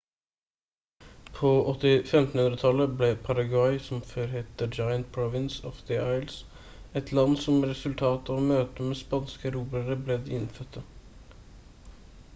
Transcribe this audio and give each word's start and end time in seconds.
på 1.39 1.49
1500-tallet 1.81 2.93
ble 3.01 3.09
paraguay 3.27 3.75
som 3.89 3.99
før 4.13 4.31
het 4.31 4.49
«the 4.61 4.67
giant 4.77 5.11
provins 5.17 5.57
of 5.71 5.81
the 5.91 5.99
indies» 6.05 6.39
et 7.03 7.11
land 7.19 7.39
som 7.45 7.61
resultat 7.73 8.31
av 8.37 8.43
møtet 8.53 8.85
med 8.87 8.99
spanske 9.05 9.49
erobrere 9.51 9.99
med 10.09 10.25
de 10.31 10.33
innfødte 10.41 10.83